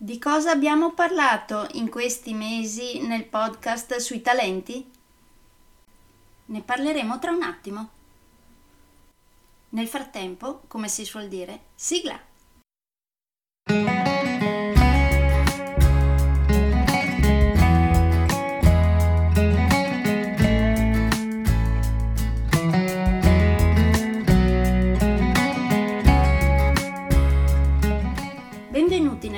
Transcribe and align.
Di 0.00 0.20
cosa 0.20 0.52
abbiamo 0.52 0.92
parlato 0.92 1.66
in 1.72 1.90
questi 1.90 2.32
mesi 2.32 3.04
nel 3.04 3.24
podcast 3.24 3.96
sui 3.96 4.20
talenti? 4.20 4.88
Ne 6.44 6.62
parleremo 6.62 7.18
tra 7.18 7.32
un 7.32 7.42
attimo. 7.42 7.88
Nel 9.70 9.88
frattempo, 9.88 10.62
come 10.68 10.86
si 10.86 11.04
suol 11.04 11.26
dire, 11.26 11.62
sigla! 11.74 12.16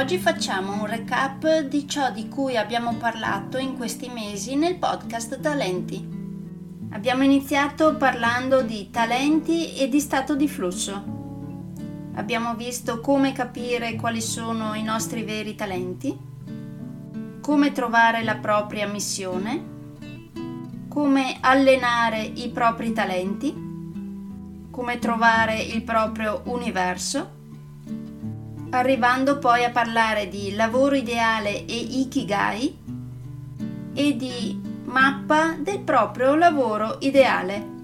Oggi 0.00 0.16
facciamo 0.16 0.72
un 0.72 0.86
recap 0.86 1.60
di 1.60 1.86
ciò 1.86 2.10
di 2.10 2.26
cui 2.26 2.56
abbiamo 2.56 2.94
parlato 2.94 3.58
in 3.58 3.76
questi 3.76 4.08
mesi 4.08 4.56
nel 4.56 4.76
podcast 4.76 5.38
Talenti. 5.40 6.02
Abbiamo 6.92 7.22
iniziato 7.22 7.94
parlando 7.96 8.62
di 8.62 8.88
talenti 8.90 9.76
e 9.76 9.90
di 9.90 10.00
stato 10.00 10.34
di 10.34 10.48
flusso. 10.48 11.04
Abbiamo 12.14 12.54
visto 12.54 13.00
come 13.00 13.32
capire 13.32 13.94
quali 13.96 14.22
sono 14.22 14.72
i 14.72 14.82
nostri 14.82 15.22
veri 15.22 15.54
talenti, 15.54 16.18
come 17.42 17.72
trovare 17.72 18.24
la 18.24 18.36
propria 18.36 18.88
missione, 18.88 19.64
come 20.88 21.36
allenare 21.42 22.22
i 22.22 22.48
propri 22.48 22.94
talenti, 22.94 23.54
come 24.70 24.98
trovare 24.98 25.60
il 25.60 25.82
proprio 25.82 26.40
universo 26.46 27.39
arrivando 28.70 29.38
poi 29.38 29.64
a 29.64 29.70
parlare 29.70 30.28
di 30.28 30.54
lavoro 30.54 30.94
ideale 30.94 31.64
e 31.66 31.76
ikigai 31.76 32.78
e 33.92 34.16
di 34.16 34.60
mappa 34.84 35.56
del 35.58 35.80
proprio 35.80 36.34
lavoro 36.36 36.96
ideale. 37.00 37.78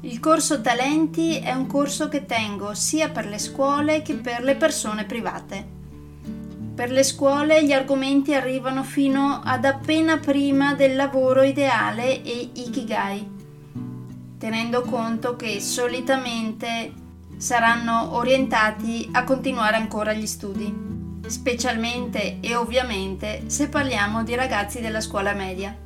Il 0.00 0.20
corso 0.20 0.60
Talenti 0.60 1.38
è 1.38 1.52
un 1.52 1.66
corso 1.66 2.08
che 2.08 2.26
tengo 2.26 2.74
sia 2.74 3.08
per 3.08 3.26
le 3.26 3.38
scuole 3.38 4.02
che 4.02 4.14
per 4.14 4.42
le 4.42 4.56
persone 4.56 5.04
private. 5.04 5.72
Per 6.74 6.90
le 6.90 7.04
scuole 7.04 7.64
gli 7.64 7.72
argomenti 7.72 8.34
arrivano 8.34 8.82
fino 8.82 9.40
ad 9.44 9.64
appena 9.64 10.18
prima 10.18 10.74
del 10.74 10.96
lavoro 10.96 11.42
ideale 11.42 12.20
e 12.22 12.50
ikigai, 12.52 13.30
tenendo 14.38 14.82
conto 14.82 15.36
che 15.36 15.60
solitamente 15.60 17.03
saranno 17.36 18.16
orientati 18.16 19.08
a 19.12 19.24
continuare 19.24 19.76
ancora 19.76 20.12
gli 20.12 20.26
studi, 20.26 20.72
specialmente 21.26 22.38
e 22.40 22.54
ovviamente 22.54 23.44
se 23.46 23.68
parliamo 23.68 24.22
di 24.22 24.34
ragazzi 24.34 24.80
della 24.80 25.00
scuola 25.00 25.32
media. 25.32 25.76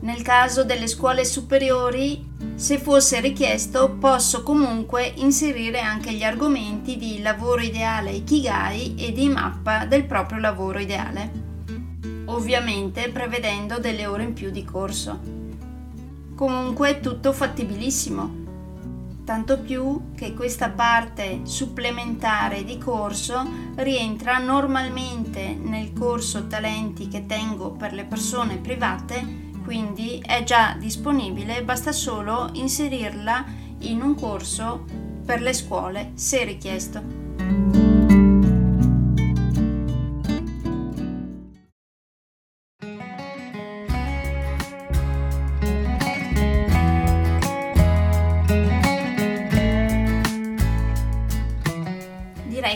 Nel 0.00 0.22
caso 0.22 0.64
delle 0.64 0.88
scuole 0.88 1.24
superiori, 1.24 2.28
se 2.56 2.78
fosse 2.78 3.20
richiesto, 3.20 3.96
posso 4.00 4.42
comunque 4.42 5.12
inserire 5.16 5.80
anche 5.80 6.12
gli 6.12 6.24
argomenti 6.24 6.96
di 6.96 7.22
lavoro 7.22 7.60
ideale 7.60 8.10
Ikigai 8.10 8.96
e 8.96 9.12
di 9.12 9.28
mappa 9.28 9.84
del 9.86 10.04
proprio 10.04 10.40
lavoro 10.40 10.80
ideale, 10.80 11.30
ovviamente 12.26 13.10
prevedendo 13.10 13.78
delle 13.78 14.06
ore 14.06 14.24
in 14.24 14.32
più 14.32 14.50
di 14.50 14.64
corso. 14.64 15.20
Comunque 16.34 16.98
tutto 16.98 17.32
fattibilissimo 17.32 18.41
tanto 19.24 19.60
più 19.60 20.12
che 20.14 20.34
questa 20.34 20.70
parte 20.70 21.40
supplementare 21.44 22.64
di 22.64 22.78
corso 22.78 23.46
rientra 23.76 24.38
normalmente 24.38 25.54
nel 25.54 25.92
corso 25.92 26.46
talenti 26.46 27.08
che 27.08 27.26
tengo 27.26 27.72
per 27.72 27.92
le 27.92 28.04
persone 28.04 28.56
private, 28.56 29.50
quindi 29.64 30.22
è 30.24 30.42
già 30.42 30.76
disponibile, 30.78 31.62
basta 31.62 31.92
solo 31.92 32.50
inserirla 32.52 33.44
in 33.80 34.02
un 34.02 34.14
corso 34.14 34.84
per 35.24 35.40
le 35.40 35.52
scuole 35.52 36.12
se 36.14 36.44
richiesto. 36.44 37.21